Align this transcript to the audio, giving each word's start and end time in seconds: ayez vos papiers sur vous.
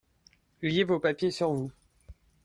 ayez 0.63 0.83
vos 0.83 0.99
papiers 0.99 1.29
sur 1.29 1.51
vous. 1.53 1.69